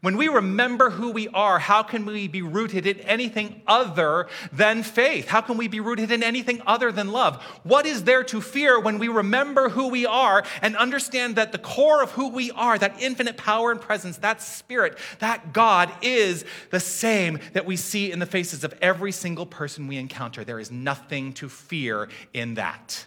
When 0.00 0.16
we 0.16 0.28
remember 0.28 0.90
who 0.90 1.12
we 1.12 1.28
are, 1.28 1.58
how 1.58 1.82
can 1.82 2.04
we 2.04 2.26
be 2.28 2.42
rooted 2.42 2.86
in 2.86 2.98
anything 3.00 3.62
other 3.66 4.26
than 4.52 4.82
faith? 4.82 5.28
How 5.28 5.40
can 5.40 5.56
we 5.56 5.68
be 5.68 5.80
rooted 5.80 6.10
in 6.10 6.22
anything 6.22 6.60
other 6.66 6.90
than 6.90 7.12
love? 7.12 7.42
What 7.62 7.86
is 7.86 8.04
there 8.04 8.24
to 8.24 8.40
fear 8.40 8.80
when 8.80 8.98
we 8.98 9.08
remember 9.08 9.68
who 9.68 9.88
we 9.88 10.04
are 10.04 10.44
and 10.62 10.76
understand 10.76 11.36
that 11.36 11.52
the 11.52 11.58
core 11.58 12.02
of 12.02 12.12
who 12.12 12.28
we 12.28 12.50
are, 12.50 12.76
that 12.76 13.00
infinite 13.00 13.36
power 13.36 13.70
and 13.70 13.80
presence, 13.80 14.18
that 14.18 14.42
spirit, 14.42 14.98
that 15.20 15.52
God 15.52 15.90
is 16.02 16.44
the 16.70 16.80
same 16.80 17.38
that 17.52 17.66
we 17.66 17.76
see 17.76 18.10
in 18.10 18.18
the 18.18 18.26
faces 18.26 18.64
of 18.64 18.74
every 18.82 19.12
single 19.12 19.46
person 19.46 19.86
we 19.86 19.96
encounter? 19.96 20.44
There 20.44 20.60
is 20.60 20.70
nothing 20.70 21.32
to 21.34 21.48
fear 21.48 22.08
in 22.32 22.54
that. 22.54 23.06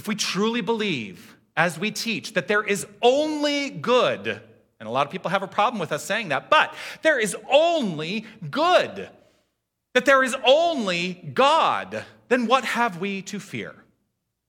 If 0.00 0.08
we 0.08 0.14
truly 0.14 0.62
believe, 0.62 1.36
as 1.58 1.78
we 1.78 1.90
teach, 1.90 2.32
that 2.32 2.48
there 2.48 2.62
is 2.62 2.86
only 3.02 3.68
good, 3.68 4.26
and 4.26 4.88
a 4.88 4.90
lot 4.90 5.06
of 5.06 5.12
people 5.12 5.30
have 5.30 5.42
a 5.42 5.46
problem 5.46 5.78
with 5.78 5.92
us 5.92 6.02
saying 6.02 6.30
that, 6.30 6.48
but 6.48 6.72
there 7.02 7.18
is 7.18 7.36
only 7.50 8.24
good, 8.50 9.10
that 9.92 10.06
there 10.06 10.22
is 10.22 10.34
only 10.42 11.12
God, 11.34 12.02
then 12.28 12.46
what 12.46 12.64
have 12.64 12.98
we 12.98 13.20
to 13.24 13.38
fear? 13.38 13.74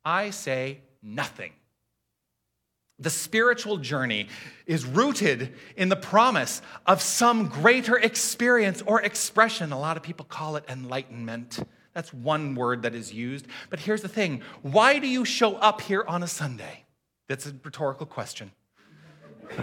I 0.06 0.30
say 0.30 0.80
nothing. 1.04 1.52
The 3.00 3.10
spiritual 3.10 3.76
journey 3.76 4.30
is 4.66 4.86
rooted 4.86 5.54
in 5.76 5.90
the 5.90 5.98
promise 5.98 6.62
of 6.86 7.02
some 7.02 7.50
greater 7.50 7.98
experience 7.98 8.82
or 8.86 9.02
expression. 9.02 9.74
A 9.74 9.80
lot 9.80 9.98
of 9.98 10.04
people 10.04 10.26
call 10.26 10.56
it 10.56 10.64
enlightenment. 10.70 11.60
That's 11.94 12.14
one 12.14 12.56
word 12.56 12.84
that 12.84 12.96
is 12.96 13.14
used. 13.14 13.48
But 13.70 13.80
here's 13.80 14.02
the 14.02 14.08
thing 14.08 14.42
why 14.62 15.00
do 15.00 15.08
you 15.08 15.26
show 15.26 15.56
up 15.56 15.82
here 15.82 16.04
on 16.08 16.24
a 16.24 16.28
Sunday? 16.28 16.86
That's 17.28 17.46
a 17.46 17.54
rhetorical 17.64 18.06
question. 18.06 18.52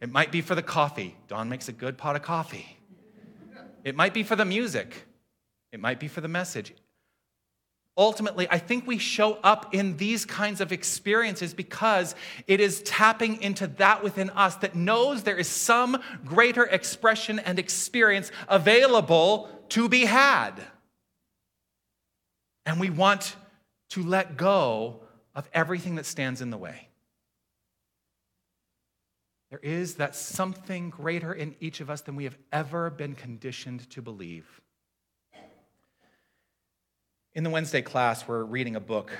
it 0.00 0.10
might 0.10 0.32
be 0.32 0.40
for 0.40 0.54
the 0.54 0.62
coffee. 0.62 1.16
Don 1.28 1.48
makes 1.48 1.68
a 1.68 1.72
good 1.72 1.98
pot 1.98 2.16
of 2.16 2.22
coffee. 2.22 2.78
It 3.84 3.94
might 3.94 4.12
be 4.12 4.22
for 4.22 4.36
the 4.36 4.44
music. 4.44 5.06
It 5.72 5.80
might 5.80 6.00
be 6.00 6.08
for 6.08 6.20
the 6.20 6.28
message. 6.28 6.74
Ultimately, 8.00 8.48
I 8.50 8.56
think 8.56 8.86
we 8.86 8.96
show 8.96 9.34
up 9.44 9.74
in 9.74 9.98
these 9.98 10.24
kinds 10.24 10.62
of 10.62 10.72
experiences 10.72 11.52
because 11.52 12.14
it 12.46 12.58
is 12.58 12.80
tapping 12.82 13.42
into 13.42 13.66
that 13.66 14.02
within 14.02 14.30
us 14.30 14.56
that 14.56 14.74
knows 14.74 15.22
there 15.22 15.36
is 15.36 15.46
some 15.46 16.02
greater 16.24 16.64
expression 16.64 17.38
and 17.38 17.58
experience 17.58 18.32
available 18.48 19.50
to 19.68 19.86
be 19.86 20.06
had. 20.06 20.54
And 22.64 22.80
we 22.80 22.88
want 22.88 23.36
to 23.90 24.02
let 24.02 24.38
go 24.38 25.02
of 25.34 25.46
everything 25.52 25.96
that 25.96 26.06
stands 26.06 26.40
in 26.40 26.48
the 26.48 26.56
way. 26.56 26.88
There 29.50 29.60
is 29.62 29.96
that 29.96 30.16
something 30.16 30.88
greater 30.88 31.34
in 31.34 31.54
each 31.60 31.80
of 31.82 31.90
us 31.90 32.00
than 32.00 32.16
we 32.16 32.24
have 32.24 32.38
ever 32.50 32.88
been 32.88 33.14
conditioned 33.14 33.90
to 33.90 34.00
believe. 34.00 34.62
In 37.32 37.44
the 37.44 37.50
Wednesday 37.50 37.80
class, 37.80 38.26
we're 38.26 38.42
reading 38.42 38.74
a 38.74 38.80
book 38.80 39.12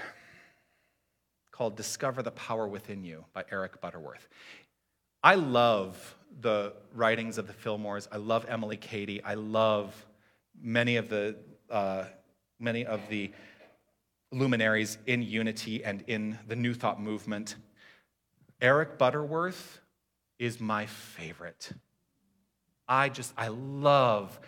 called 1.53 1.77
Discover 1.77 2.25
the 2.25 2.33
Power 2.33 2.67
Within 2.67 3.05
You 3.05 3.25
by 3.33 3.45
Eric 3.53 3.81
Butterworth. 3.81 4.29
I 5.23 5.37
love 5.37 6.17
the 6.41 6.73
writings 6.93 7.39
of 7.39 7.47
the 7.47 7.53
Fillmores. 7.53 8.09
I 8.11 8.17
love 8.17 8.47
Emily 8.49 8.77
Cady. 8.77 9.23
I 9.23 9.35
love 9.35 9.95
many 10.61 10.97
of 10.97 11.09
the, 11.09 11.37
uh, 11.71 12.07
many 12.59 12.85
of 12.85 13.01
the 13.09 13.31
luminaries 14.33 14.99
in 15.07 15.23
unity 15.23 15.85
and 15.85 16.03
in 16.09 16.37
the 16.49 16.57
New 16.57 16.75
Thought 16.75 17.01
movement. 17.01 17.55
Eric 18.61 18.99
Butterworth 18.99 19.81
is 20.41 20.59
my 20.59 20.87
favorite. 20.87 21.71
I 22.89 23.09
just, 23.09 23.33
I 23.37 23.49
love 23.49 24.41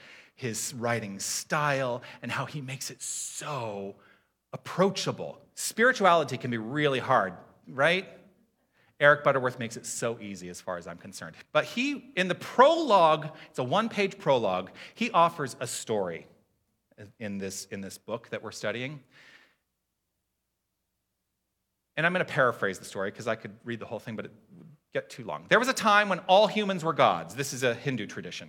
his 0.43 0.75
writing 0.75 1.21
style 1.21 2.03
and 2.21 2.33
how 2.33 2.45
he 2.45 2.61
makes 2.61 2.91
it 2.91 3.01
so 3.01 3.95
approachable. 4.53 5.39
Spirituality 5.55 6.37
can 6.37 6.51
be 6.51 6.59
really 6.59 6.99
hard, 6.99 7.35
right? 7.69 8.09
Eric 8.99 9.23
Butterworth 9.23 9.61
makes 9.61 9.77
it 9.77 9.87
so 9.87 10.19
easy 10.21 10.49
as 10.49 10.61
far 10.61 10.79
as 10.79 10.89
I'm 10.89 10.99
concerned. 10.99 11.37
But 11.53 11.65
he, 11.65 12.11
in 12.17 12.27
the 12.27 12.35
prologue, 12.35 13.29
it's 13.51 13.61
a 13.61 13.63
one 13.63 13.89
page 13.89 14.19
prologue, 14.19 14.73
he 14.97 15.13
offers 15.13 15.55
a 15.61 15.67
story 15.67 16.27
in 17.21 17.39
this, 17.39 17.67
in 17.67 17.81
this 17.81 17.97
book 17.97 18.29
that 18.31 18.43
we're 18.43 18.51
studying. 18.51 18.99
And 21.97 22.05
I'm 22.05 22.13
going 22.13 22.27
to 22.27 22.33
paraphrase 22.33 22.81
the 22.81 22.85
story 22.85 23.13
because 23.13 23.29
I 23.29 23.37
could 23.37 23.53
read 23.65 23.79
the 23.79 23.87
whole 23.87 24.01
thing, 24.01 24.17
but 24.17 24.25
it 24.25 24.33
would 24.59 24.67
get 24.93 25.09
too 25.09 25.23
long. 25.23 25.45
There 25.49 25.61
was 25.61 25.69
a 25.69 25.73
time 25.73 26.09
when 26.09 26.19
all 26.21 26.49
humans 26.49 26.83
were 26.83 26.93
gods. 26.93 27.37
This 27.37 27.53
is 27.53 27.63
a 27.63 27.75
Hindu 27.75 28.07
tradition. 28.07 28.49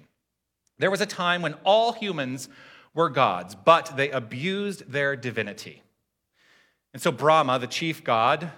There 0.83 0.91
was 0.91 0.99
a 0.99 1.05
time 1.05 1.41
when 1.41 1.53
all 1.63 1.93
humans 1.93 2.49
were 2.93 3.09
gods, 3.09 3.55
but 3.55 3.95
they 3.95 4.11
abused 4.11 4.91
their 4.91 5.15
divinity. 5.15 5.81
And 6.91 7.01
so 7.01 7.09
Brahma, 7.09 7.57
the 7.57 7.67
chief 7.67 8.03
god, 8.03 8.51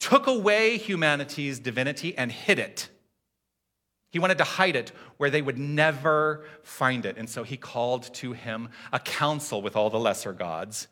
took 0.00 0.26
away 0.26 0.76
humanity's 0.76 1.60
divinity 1.60 2.18
and 2.18 2.32
hid 2.32 2.58
it. 2.58 2.88
He 4.10 4.18
wanted 4.18 4.38
to 4.38 4.44
hide 4.44 4.74
it 4.74 4.90
where 5.18 5.30
they 5.30 5.40
would 5.40 5.56
never 5.56 6.46
find 6.64 7.06
it. 7.06 7.16
And 7.16 7.30
so 7.30 7.44
he 7.44 7.56
called 7.56 8.12
to 8.14 8.32
him 8.32 8.68
a 8.92 8.98
council 8.98 9.62
with 9.62 9.76
all 9.76 9.88
the 9.88 10.00
lesser 10.00 10.32
gods 10.32 10.88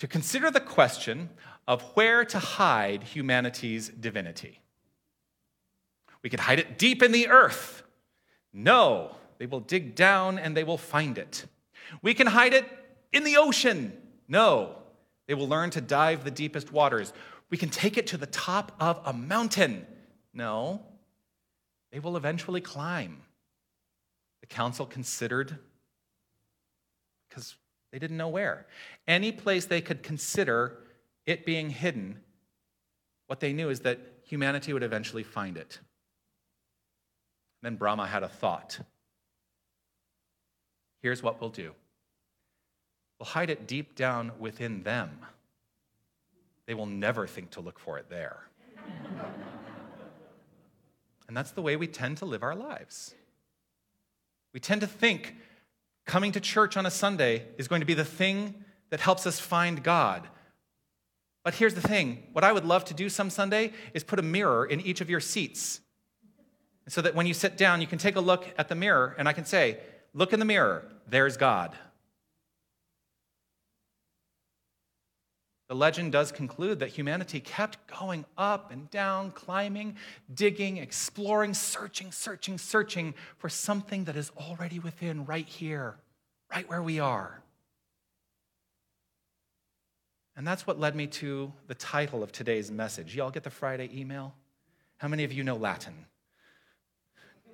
to 0.00 0.06
consider 0.06 0.50
the 0.50 0.60
question 0.60 1.30
of 1.66 1.80
where 1.94 2.26
to 2.26 2.38
hide 2.38 3.04
humanity's 3.04 3.88
divinity. 3.88 4.60
We 6.20 6.28
could 6.28 6.40
hide 6.40 6.58
it 6.58 6.76
deep 6.76 7.02
in 7.02 7.12
the 7.12 7.28
earth. 7.28 7.84
No, 8.52 9.14
they 9.38 9.46
will 9.46 9.60
dig 9.60 9.94
down 9.94 10.38
and 10.38 10.56
they 10.56 10.64
will 10.64 10.78
find 10.78 11.18
it. 11.18 11.46
We 12.02 12.14
can 12.14 12.26
hide 12.26 12.54
it 12.54 12.66
in 13.12 13.24
the 13.24 13.36
ocean. 13.36 13.92
No, 14.28 14.76
they 15.26 15.34
will 15.34 15.48
learn 15.48 15.70
to 15.70 15.80
dive 15.80 16.24
the 16.24 16.30
deepest 16.30 16.72
waters. 16.72 17.12
We 17.50 17.56
can 17.56 17.70
take 17.70 17.96
it 17.96 18.08
to 18.08 18.16
the 18.16 18.26
top 18.26 18.72
of 18.78 19.00
a 19.04 19.12
mountain. 19.12 19.86
No, 20.34 20.82
they 21.92 21.98
will 21.98 22.16
eventually 22.16 22.60
climb. 22.60 23.22
The 24.40 24.46
council 24.46 24.86
considered, 24.86 25.58
because 27.28 27.56
they 27.90 27.98
didn't 27.98 28.18
know 28.18 28.28
where, 28.28 28.66
any 29.06 29.32
place 29.32 29.64
they 29.64 29.80
could 29.80 30.02
consider 30.02 30.78
it 31.26 31.46
being 31.46 31.70
hidden, 31.70 32.20
what 33.26 33.40
they 33.40 33.52
knew 33.52 33.70
is 33.70 33.80
that 33.80 33.98
humanity 34.24 34.72
would 34.72 34.82
eventually 34.82 35.22
find 35.22 35.56
it. 35.56 35.78
Then 37.62 37.76
Brahma 37.76 38.06
had 38.06 38.22
a 38.22 38.28
thought. 38.28 38.80
Here's 41.00 41.22
what 41.22 41.40
we'll 41.40 41.50
do 41.50 41.72
we'll 43.18 43.26
hide 43.26 43.50
it 43.50 43.66
deep 43.66 43.94
down 43.94 44.32
within 44.38 44.82
them. 44.82 45.10
They 46.66 46.74
will 46.74 46.86
never 46.86 47.26
think 47.26 47.50
to 47.52 47.60
look 47.60 47.78
for 47.78 47.98
it 47.98 48.10
there. 48.10 48.44
and 51.28 51.36
that's 51.36 51.52
the 51.52 51.62
way 51.62 51.76
we 51.76 51.86
tend 51.86 52.18
to 52.18 52.24
live 52.24 52.42
our 52.42 52.54
lives. 52.54 53.14
We 54.52 54.60
tend 54.60 54.82
to 54.82 54.86
think 54.86 55.34
coming 56.04 56.32
to 56.32 56.40
church 56.40 56.76
on 56.76 56.86
a 56.86 56.90
Sunday 56.90 57.44
is 57.56 57.68
going 57.68 57.80
to 57.80 57.86
be 57.86 57.94
the 57.94 58.04
thing 58.04 58.64
that 58.90 59.00
helps 59.00 59.26
us 59.26 59.38
find 59.38 59.82
God. 59.82 60.28
But 61.44 61.54
here's 61.54 61.74
the 61.74 61.80
thing 61.80 62.22
what 62.32 62.44
I 62.44 62.52
would 62.52 62.64
love 62.64 62.84
to 62.86 62.94
do 62.94 63.08
some 63.08 63.30
Sunday 63.30 63.72
is 63.94 64.04
put 64.04 64.18
a 64.18 64.22
mirror 64.22 64.66
in 64.66 64.80
each 64.80 65.00
of 65.00 65.08
your 65.08 65.20
seats 65.20 65.80
so 66.88 67.02
that 67.02 67.14
when 67.14 67.26
you 67.26 67.34
sit 67.34 67.56
down, 67.56 67.80
you 67.80 67.86
can 67.86 67.98
take 67.98 68.16
a 68.16 68.20
look 68.20 68.46
at 68.56 68.68
the 68.68 68.74
mirror 68.74 69.14
and 69.18 69.28
I 69.28 69.32
can 69.32 69.44
say, 69.44 69.78
Look 70.18 70.32
in 70.32 70.40
the 70.40 70.44
mirror, 70.44 70.84
there's 71.08 71.36
God. 71.36 71.76
The 75.68 75.76
legend 75.76 76.10
does 76.10 76.32
conclude 76.32 76.80
that 76.80 76.88
humanity 76.88 77.38
kept 77.38 77.78
going 77.86 78.24
up 78.36 78.72
and 78.72 78.90
down, 78.90 79.30
climbing, 79.30 79.94
digging, 80.34 80.78
exploring, 80.78 81.54
searching, 81.54 82.10
searching, 82.10 82.58
searching 82.58 83.14
for 83.36 83.48
something 83.48 84.06
that 84.06 84.16
is 84.16 84.32
already 84.36 84.80
within, 84.80 85.24
right 85.24 85.46
here, 85.46 85.94
right 86.50 86.68
where 86.68 86.82
we 86.82 86.98
are. 86.98 87.40
And 90.36 90.44
that's 90.44 90.66
what 90.66 90.80
led 90.80 90.96
me 90.96 91.06
to 91.06 91.52
the 91.68 91.76
title 91.76 92.24
of 92.24 92.32
today's 92.32 92.72
message. 92.72 93.14
Y'all 93.14 93.30
get 93.30 93.44
the 93.44 93.50
Friday 93.50 93.88
email? 93.94 94.34
How 94.96 95.06
many 95.06 95.22
of 95.22 95.32
you 95.32 95.44
know 95.44 95.56
Latin? 95.56 96.06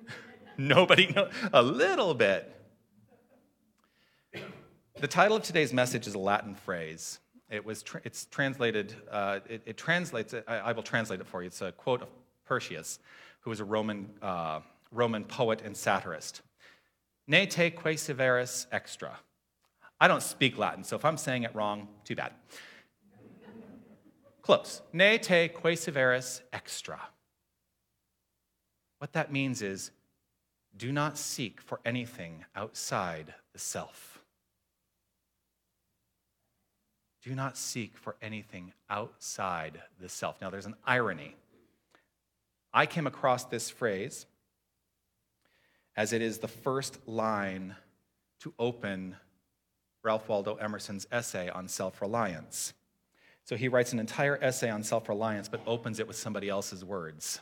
Nobody 0.57 1.13
knows. 1.13 1.31
A 1.53 1.61
little 1.61 2.15
bit. 2.15 2.53
The 4.97 5.07
title 5.09 5.35
of 5.35 5.43
today's 5.43 5.73
message 5.73 6.07
is 6.07 6.13
a 6.13 6.19
Latin 6.19 6.55
phrase. 6.55 7.19
It 7.49 7.65
was 7.65 7.83
tra- 7.83 7.99
it's 8.05 8.27
translated, 8.27 8.95
uh, 9.11 9.41
it, 9.49 9.61
it, 9.65 9.77
translates, 9.77 10.33
I, 10.47 10.57
I, 10.57 10.71
will 10.71 10.83
translate 10.83 11.19
it 11.19 11.27
for 11.27 11.41
you. 11.41 11.47
It's 11.47 11.61
a 11.61 11.73
quote 11.73 12.01
of 12.01 12.07
Persius, 12.49 12.99
who 13.41 13.49
was 13.49 13.59
a 13.59 13.65
Roman, 13.65 14.09
uh, 14.21 14.61
Roman 14.93 15.25
poet 15.25 15.61
and 15.65 15.75
satirist. 15.75 16.41
Ne 17.27 17.45
te 17.45 17.71
quaesiveris 17.71 18.67
extra. 18.71 19.19
I 19.99 20.07
don't 20.07 20.23
speak 20.23 20.57
Latin, 20.57 20.85
so 20.85 20.95
if 20.95 21.03
I'm 21.03 21.17
saying 21.17 21.43
it 21.43 21.53
wrong, 21.53 21.89
too 22.05 22.15
bad. 22.15 22.31
Close. 24.41 24.81
Ne 24.93 25.17
te 25.17 25.49
quaesiveris 25.49 26.39
extra. 26.53 27.01
What 28.99 29.11
that 29.11 29.29
means 29.29 29.61
is 29.61 29.91
do 30.77 30.93
not 30.93 31.17
seek 31.17 31.59
for 31.59 31.81
anything 31.85 32.45
outside 32.55 33.33
the 33.51 33.59
self. 33.59 34.14
Do 37.25 37.33
not 37.33 37.57
seek 37.57 37.97
for 37.97 38.15
anything 38.21 38.71
outside 38.87 39.81
the 39.99 40.07
self. 40.07 40.39
Now, 40.41 40.51
there's 40.51 40.67
an 40.67 40.75
irony. 40.85 41.35
I 42.71 42.85
came 42.85 43.07
across 43.07 43.45
this 43.45 43.71
phrase 43.71 44.27
as 45.97 46.13
it 46.13 46.21
is 46.21 46.37
the 46.37 46.47
first 46.47 46.99
line 47.07 47.75
to 48.41 48.53
open 48.59 49.15
Ralph 50.03 50.29
Waldo 50.29 50.53
Emerson's 50.57 51.07
essay 51.11 51.49
on 51.49 51.67
self 51.67 51.99
reliance. 51.99 52.75
So 53.43 53.55
he 53.55 53.69
writes 53.69 53.91
an 53.91 53.97
entire 53.97 54.37
essay 54.39 54.69
on 54.69 54.83
self 54.83 55.09
reliance, 55.09 55.49
but 55.49 55.61
opens 55.65 55.99
it 55.99 56.07
with 56.07 56.17
somebody 56.17 56.47
else's 56.47 56.85
words. 56.85 57.39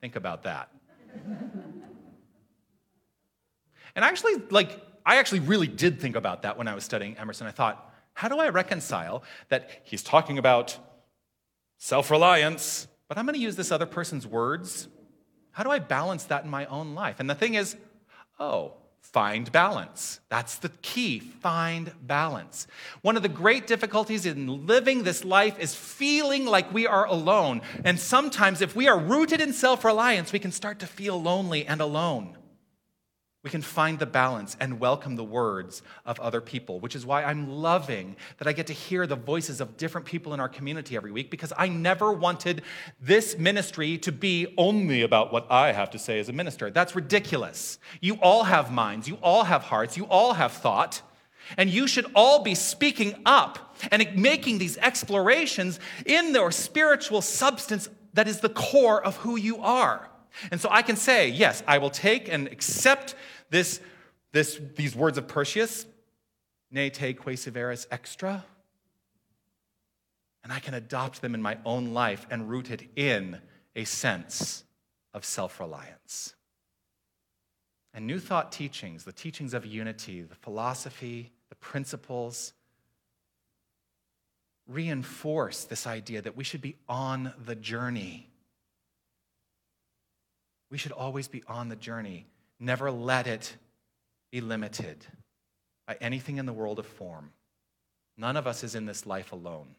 Think 0.00 0.14
about 0.14 0.44
that. 0.44 0.70
and 3.96 4.04
actually, 4.04 4.36
like, 4.50 4.80
I 5.04 5.16
actually 5.16 5.40
really 5.40 5.66
did 5.66 6.00
think 6.00 6.14
about 6.14 6.42
that 6.42 6.56
when 6.56 6.68
I 6.68 6.76
was 6.76 6.84
studying 6.84 7.16
Emerson. 7.16 7.48
I 7.48 7.50
thought, 7.50 7.89
how 8.20 8.28
do 8.28 8.38
I 8.38 8.50
reconcile 8.50 9.22
that 9.48 9.70
he's 9.82 10.02
talking 10.02 10.36
about 10.36 10.76
self 11.78 12.10
reliance, 12.10 12.86
but 13.08 13.16
I'm 13.16 13.24
going 13.24 13.34
to 13.34 13.40
use 13.40 13.56
this 13.56 13.72
other 13.72 13.86
person's 13.86 14.26
words? 14.26 14.88
How 15.52 15.62
do 15.62 15.70
I 15.70 15.78
balance 15.78 16.24
that 16.24 16.44
in 16.44 16.50
my 16.50 16.66
own 16.66 16.94
life? 16.94 17.18
And 17.18 17.30
the 17.30 17.34
thing 17.34 17.54
is, 17.54 17.76
oh, 18.38 18.74
find 19.00 19.50
balance. 19.50 20.20
That's 20.28 20.56
the 20.56 20.68
key. 20.82 21.20
Find 21.20 21.92
balance. 22.02 22.66
One 23.00 23.16
of 23.16 23.22
the 23.22 23.30
great 23.30 23.66
difficulties 23.66 24.26
in 24.26 24.66
living 24.66 25.02
this 25.02 25.24
life 25.24 25.58
is 25.58 25.74
feeling 25.74 26.44
like 26.44 26.74
we 26.74 26.86
are 26.86 27.06
alone. 27.06 27.62
And 27.84 27.98
sometimes, 27.98 28.60
if 28.60 28.76
we 28.76 28.86
are 28.86 28.98
rooted 28.98 29.40
in 29.40 29.54
self 29.54 29.82
reliance, 29.82 30.30
we 30.30 30.40
can 30.40 30.52
start 30.52 30.80
to 30.80 30.86
feel 30.86 31.20
lonely 31.20 31.64
and 31.64 31.80
alone 31.80 32.36
we 33.42 33.48
can 33.48 33.62
find 33.62 33.98
the 33.98 34.06
balance 34.06 34.54
and 34.60 34.78
welcome 34.78 35.16
the 35.16 35.24
words 35.24 35.82
of 36.04 36.20
other 36.20 36.42
people, 36.42 36.78
which 36.78 36.94
is 36.94 37.06
why 37.06 37.24
I'm 37.24 37.48
loving 37.48 38.16
that 38.36 38.46
I 38.46 38.52
get 38.52 38.66
to 38.66 38.74
hear 38.74 39.06
the 39.06 39.16
voices 39.16 39.62
of 39.62 39.78
different 39.78 40.06
people 40.06 40.34
in 40.34 40.40
our 40.40 40.48
community 40.48 40.94
every 40.94 41.10
week 41.10 41.30
because 41.30 41.50
I 41.56 41.68
never 41.68 42.12
wanted 42.12 42.60
this 43.00 43.38
ministry 43.38 43.96
to 43.98 44.12
be 44.12 44.52
only 44.58 45.00
about 45.00 45.32
what 45.32 45.50
I 45.50 45.72
have 45.72 45.88
to 45.92 45.98
say 45.98 46.18
as 46.18 46.28
a 46.28 46.34
minister. 46.34 46.70
That's 46.70 46.94
ridiculous. 46.94 47.78
You 48.02 48.16
all 48.16 48.44
have 48.44 48.70
minds, 48.70 49.08
you 49.08 49.16
all 49.22 49.44
have 49.44 49.62
hearts, 49.62 49.96
you 49.96 50.04
all 50.04 50.34
have 50.34 50.52
thought, 50.52 51.00
and 51.56 51.70
you 51.70 51.86
should 51.86 52.06
all 52.14 52.42
be 52.42 52.54
speaking 52.54 53.22
up 53.24 53.74
and 53.90 54.06
making 54.16 54.58
these 54.58 54.76
explorations 54.76 55.80
in 56.04 56.34
their 56.34 56.50
spiritual 56.50 57.22
substance 57.22 57.88
that 58.12 58.28
is 58.28 58.40
the 58.40 58.50
core 58.50 59.02
of 59.02 59.16
who 59.16 59.36
you 59.36 59.62
are. 59.62 60.09
And 60.50 60.60
so 60.60 60.68
I 60.70 60.82
can 60.82 60.96
say, 60.96 61.28
yes, 61.28 61.62
I 61.66 61.78
will 61.78 61.90
take 61.90 62.28
and 62.28 62.46
accept 62.48 63.14
this, 63.50 63.80
this, 64.32 64.60
these 64.76 64.94
words 64.94 65.18
of 65.18 65.26
Persius, 65.26 65.86
ne 66.70 66.90
te 66.90 67.14
quaesiveris 67.14 67.86
extra, 67.90 68.44
and 70.42 70.52
I 70.52 70.58
can 70.58 70.74
adopt 70.74 71.20
them 71.20 71.34
in 71.34 71.42
my 71.42 71.58
own 71.64 71.92
life 71.92 72.26
and 72.30 72.48
root 72.48 72.70
it 72.70 72.88
in 72.96 73.38
a 73.76 73.84
sense 73.84 74.64
of 75.12 75.24
self 75.24 75.60
reliance. 75.60 76.34
And 77.92 78.06
New 78.06 78.20
Thought 78.20 78.52
teachings, 78.52 79.04
the 79.04 79.12
teachings 79.12 79.52
of 79.52 79.66
unity, 79.66 80.22
the 80.22 80.36
philosophy, 80.36 81.32
the 81.48 81.56
principles, 81.56 82.52
reinforce 84.68 85.64
this 85.64 85.86
idea 85.86 86.22
that 86.22 86.36
we 86.36 86.44
should 86.44 86.60
be 86.60 86.76
on 86.88 87.32
the 87.44 87.56
journey 87.56 88.29
we 90.70 90.78
should 90.78 90.92
always 90.92 91.28
be 91.28 91.42
on 91.46 91.68
the 91.68 91.76
journey. 91.76 92.26
Never 92.58 92.90
let 92.90 93.26
it 93.26 93.56
be 94.30 94.40
limited 94.40 95.04
by 95.86 95.96
anything 96.00 96.36
in 96.36 96.46
the 96.46 96.52
world 96.52 96.78
of 96.78 96.86
form. 96.86 97.32
None 98.16 98.36
of 98.36 98.46
us 98.46 98.62
is 98.62 98.74
in 98.74 98.86
this 98.86 99.06
life 99.06 99.32
alone. 99.32 99.74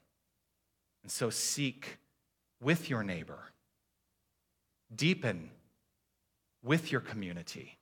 And 1.04 1.12
so 1.12 1.30
seek 1.30 1.98
with 2.62 2.90
your 2.90 3.04
neighbor, 3.04 3.40
deepen 4.94 5.50
with 6.64 6.92
your 6.92 7.02
community. 7.02 7.78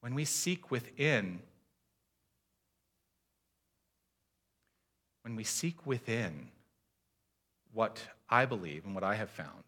When 0.00 0.14
we 0.14 0.24
seek 0.24 0.70
within, 0.70 1.40
when 5.22 5.34
we 5.34 5.44
seek 5.44 5.86
within 5.86 6.48
what 7.72 8.00
I 8.30 8.46
believe 8.46 8.84
and 8.84 8.94
what 8.94 9.04
I 9.04 9.16
have 9.16 9.30
found, 9.30 9.64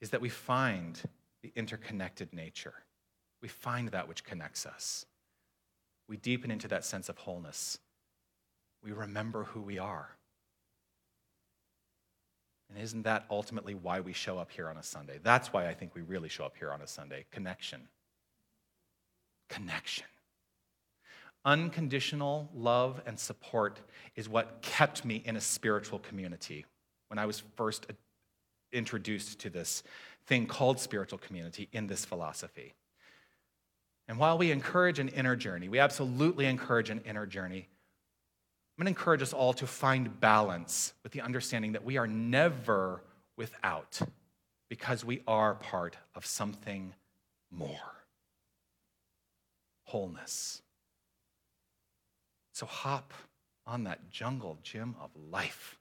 is 0.00 0.10
that 0.10 0.20
we 0.20 0.28
find 0.28 1.00
the 1.42 1.52
interconnected 1.56 2.32
nature. 2.32 2.74
We 3.40 3.48
find 3.48 3.88
that 3.90 4.08
which 4.08 4.24
connects 4.24 4.66
us. 4.66 5.06
We 6.08 6.16
deepen 6.16 6.50
into 6.50 6.68
that 6.68 6.84
sense 6.84 7.08
of 7.08 7.18
wholeness. 7.18 7.78
We 8.82 8.92
remember 8.92 9.44
who 9.44 9.60
we 9.60 9.78
are. 9.78 10.10
And 12.70 12.82
isn't 12.82 13.02
that 13.02 13.24
ultimately 13.30 13.74
why 13.74 14.00
we 14.00 14.12
show 14.12 14.38
up 14.38 14.50
here 14.50 14.68
on 14.68 14.76
a 14.76 14.82
Sunday? 14.82 15.18
That's 15.22 15.52
why 15.52 15.68
I 15.68 15.74
think 15.74 15.94
we 15.94 16.02
really 16.02 16.28
show 16.28 16.44
up 16.44 16.56
here 16.58 16.70
on 16.70 16.82
a 16.82 16.86
Sunday 16.86 17.24
connection. 17.30 17.88
Connection. 19.48 20.06
Unconditional 21.44 22.50
love 22.54 23.00
and 23.06 23.18
support 23.18 23.80
is 24.16 24.28
what 24.28 24.60
kept 24.60 25.04
me 25.04 25.22
in 25.24 25.36
a 25.36 25.40
spiritual 25.40 25.98
community 25.98 26.66
when 27.08 27.18
I 27.18 27.24
was 27.24 27.42
first 27.56 27.86
introduced 28.72 29.40
to 29.40 29.50
this 29.50 29.82
thing 30.26 30.46
called 30.46 30.78
spiritual 30.78 31.18
community 31.18 31.68
in 31.72 31.86
this 31.86 32.04
philosophy. 32.04 32.74
And 34.06 34.18
while 34.18 34.38
we 34.38 34.50
encourage 34.50 34.98
an 34.98 35.08
inner 35.08 35.36
journey, 35.36 35.68
we 35.68 35.78
absolutely 35.78 36.46
encourage 36.46 36.90
an 36.90 37.02
inner 37.06 37.26
journey. 37.26 37.68
I'm 38.76 38.84
going 38.84 38.94
to 38.94 38.98
encourage 38.98 39.22
us 39.22 39.32
all 39.32 39.52
to 39.54 39.66
find 39.66 40.20
balance 40.20 40.94
with 41.02 41.12
the 41.12 41.20
understanding 41.20 41.72
that 41.72 41.84
we 41.84 41.96
are 41.96 42.06
never 42.06 43.02
without 43.36 44.00
because 44.68 45.04
we 45.04 45.22
are 45.26 45.54
part 45.54 45.96
of 46.14 46.24
something 46.24 46.94
more 47.50 47.98
wholeness. 49.84 50.60
So 52.52 52.66
hop 52.66 53.14
on 53.66 53.84
that 53.84 54.10
jungle 54.10 54.58
gym 54.62 54.96
of 55.00 55.10
life. 55.30 55.78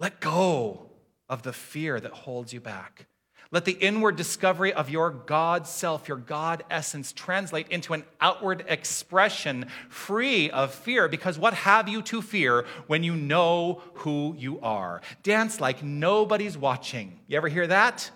Let 0.00 0.18
go 0.18 0.86
of 1.28 1.42
the 1.42 1.52
fear 1.52 2.00
that 2.00 2.12
holds 2.12 2.52
you 2.52 2.60
back. 2.60 3.06
Let 3.52 3.64
the 3.64 3.72
inward 3.72 4.16
discovery 4.16 4.72
of 4.72 4.90
your 4.90 5.10
God 5.10 5.66
self, 5.66 6.08
your 6.08 6.16
God 6.16 6.64
essence, 6.70 7.12
translate 7.12 7.68
into 7.68 7.92
an 7.92 8.04
outward 8.20 8.64
expression 8.68 9.66
free 9.88 10.50
of 10.50 10.72
fear. 10.72 11.08
Because 11.08 11.38
what 11.38 11.52
have 11.52 11.88
you 11.88 12.00
to 12.02 12.22
fear 12.22 12.64
when 12.86 13.02
you 13.02 13.14
know 13.14 13.82
who 13.94 14.34
you 14.38 14.60
are? 14.60 15.02
Dance 15.22 15.60
like 15.60 15.82
nobody's 15.82 16.56
watching. 16.56 17.18
You 17.26 17.36
ever 17.36 17.48
hear 17.48 17.66
that? 17.66 18.10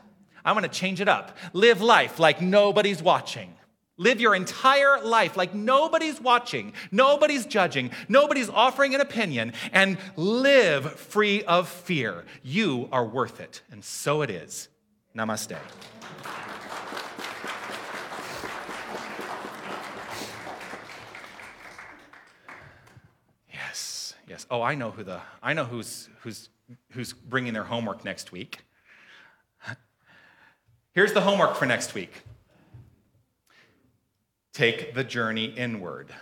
I'm 0.44 0.54
to 0.62 0.68
change 0.68 1.00
it 1.00 1.08
up. 1.08 1.36
Live 1.52 1.82
life 1.82 2.18
like 2.18 2.40
nobody's 2.40 3.02
watching. 3.02 3.54
Live 3.96 4.20
your 4.20 4.35
entire 4.35 5.00
life 5.00 5.37
like 5.37 5.54
nobody's 5.54 6.20
watching, 6.20 6.72
nobody's 6.90 7.46
judging, 7.46 7.92
nobody's 8.09 8.50
offering 8.50 8.92
an 8.92 9.00
opinion, 9.00 9.52
and 9.72 9.98
live 10.16 10.98
free 10.98 11.44
of 11.44 11.68
fear. 11.68 12.24
You 12.42 12.88
are 12.90 13.04
worth 13.04 13.40
it, 13.40 13.62
and 13.70 13.85
so 13.85 14.22
it 14.22 14.30
is. 14.30 14.68
Namaste. 15.16 15.57
Yes, 23.52 24.14
yes. 24.26 24.44
Oh, 24.50 24.61
I 24.61 24.74
know 24.74 24.90
who 24.90 25.04
the 25.04 25.20
I 25.40 25.52
know 25.52 25.64
who's 25.64 26.09
who's 26.22 26.48
who's 26.90 27.12
bringing 27.12 27.52
their 27.52 27.62
homework 27.62 28.04
next 28.04 28.33
week. 28.33 28.64
Here's 30.94 31.12
the 31.12 31.20
homework 31.20 31.54
for 31.54 31.66
next 31.66 31.94
week. 31.94 32.22
Take 34.54 34.94
the 34.94 35.02
journey 35.04 35.46
inward. 35.46 36.14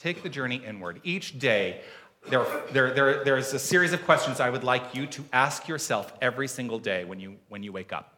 Take 0.00 0.22
the 0.22 0.30
journey 0.30 0.62
inward. 0.66 1.00
Each 1.04 1.38
day, 1.38 1.82
there, 2.30 2.44
there, 2.72 2.92
there, 2.94 3.22
there's 3.22 3.52
a 3.52 3.58
series 3.58 3.92
of 3.92 4.02
questions 4.04 4.40
I 4.40 4.48
would 4.48 4.64
like 4.64 4.94
you 4.94 5.06
to 5.08 5.24
ask 5.32 5.68
yourself 5.68 6.12
every 6.22 6.48
single 6.48 6.78
day 6.78 7.04
when 7.04 7.20
you, 7.20 7.36
when 7.48 7.62
you 7.62 7.72
wake 7.72 7.92
up. 7.92 8.14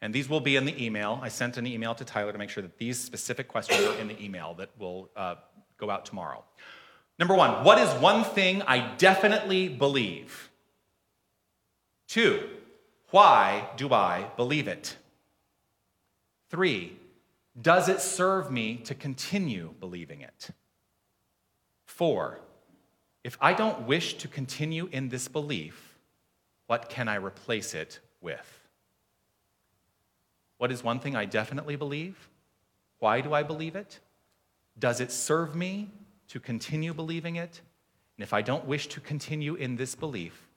And 0.00 0.14
these 0.14 0.28
will 0.28 0.40
be 0.40 0.56
in 0.56 0.64
the 0.64 0.84
email. 0.84 1.20
I 1.22 1.28
sent 1.28 1.58
an 1.58 1.66
email 1.66 1.94
to 1.94 2.04
Tyler 2.04 2.32
to 2.32 2.38
make 2.38 2.50
sure 2.50 2.62
that 2.62 2.78
these 2.78 2.98
specific 2.98 3.48
questions 3.48 3.80
are 3.84 3.98
in 3.98 4.08
the 4.08 4.22
email 4.22 4.54
that 4.54 4.70
will 4.78 5.10
uh, 5.14 5.36
go 5.76 5.90
out 5.90 6.06
tomorrow. 6.06 6.42
Number 7.18 7.34
one, 7.34 7.64
what 7.64 7.78
is 7.78 7.90
one 8.00 8.24
thing 8.24 8.62
I 8.62 8.94
definitely 8.96 9.68
believe? 9.68 10.50
Two, 12.08 12.48
why 13.10 13.68
do 13.76 13.92
I 13.92 14.26
believe 14.36 14.68
it? 14.68 14.96
Three, 16.50 16.95
does 17.60 17.88
it 17.88 18.00
serve 18.00 18.50
me 18.50 18.76
to 18.84 18.94
continue 18.94 19.74
believing 19.80 20.20
it? 20.20 20.50
Four, 21.86 22.40
if 23.24 23.38
I 23.40 23.54
don't 23.54 23.86
wish 23.86 24.14
to 24.14 24.28
continue 24.28 24.88
in 24.92 25.08
this 25.08 25.28
belief, 25.28 25.98
what 26.66 26.88
can 26.88 27.08
I 27.08 27.16
replace 27.16 27.74
it 27.74 28.00
with? 28.20 28.68
What 30.58 30.72
is 30.72 30.82
one 30.82 31.00
thing 31.00 31.16
I 31.16 31.24
definitely 31.24 31.76
believe? 31.76 32.28
Why 32.98 33.20
do 33.20 33.32
I 33.32 33.42
believe 33.42 33.76
it? 33.76 34.00
Does 34.78 35.00
it 35.00 35.10
serve 35.10 35.54
me 35.54 35.90
to 36.28 36.40
continue 36.40 36.92
believing 36.92 37.36
it? 37.36 37.60
And 38.16 38.22
if 38.22 38.32
I 38.32 38.42
don't 38.42 38.66
wish 38.66 38.86
to 38.88 39.00
continue 39.00 39.54
in 39.54 39.76
this 39.76 39.94
belief, 39.94 40.48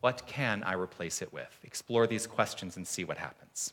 what 0.00 0.26
can 0.26 0.62
I 0.62 0.74
replace 0.74 1.22
it 1.22 1.32
with? 1.32 1.58
Explore 1.64 2.06
these 2.06 2.26
questions 2.26 2.76
and 2.76 2.86
see 2.86 3.04
what 3.04 3.18
happens. 3.18 3.72